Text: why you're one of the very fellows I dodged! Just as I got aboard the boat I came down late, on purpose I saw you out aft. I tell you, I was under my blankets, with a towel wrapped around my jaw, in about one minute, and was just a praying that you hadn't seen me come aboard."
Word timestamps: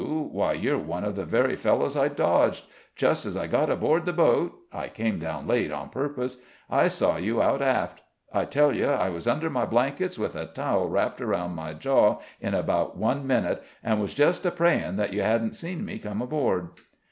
why 0.03 0.51
you're 0.51 0.79
one 0.79 1.03
of 1.03 1.15
the 1.15 1.25
very 1.25 1.55
fellows 1.55 1.95
I 1.95 2.07
dodged! 2.07 2.63
Just 2.95 3.23
as 3.23 3.37
I 3.37 3.45
got 3.45 3.69
aboard 3.69 4.05
the 4.07 4.11
boat 4.13 4.53
I 4.73 4.87
came 4.89 5.19
down 5.19 5.45
late, 5.45 5.71
on 5.71 5.91
purpose 5.91 6.37
I 6.71 6.87
saw 6.87 7.17
you 7.17 7.39
out 7.39 7.61
aft. 7.61 8.01
I 8.33 8.45
tell 8.45 8.75
you, 8.75 8.87
I 8.87 9.09
was 9.09 9.27
under 9.27 9.47
my 9.47 9.65
blankets, 9.67 10.17
with 10.17 10.35
a 10.35 10.47
towel 10.47 10.89
wrapped 10.89 11.21
around 11.21 11.53
my 11.53 11.73
jaw, 11.75 12.17
in 12.39 12.55
about 12.55 12.97
one 12.97 13.27
minute, 13.27 13.61
and 13.83 14.01
was 14.01 14.15
just 14.15 14.43
a 14.43 14.49
praying 14.49 14.95
that 14.95 15.13
you 15.13 15.21
hadn't 15.21 15.53
seen 15.55 15.85
me 15.85 15.99
come 15.99 16.19
aboard." 16.23 16.69